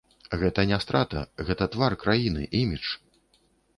[0.43, 2.87] Гэта не страта, гэта твар краіны, імідж.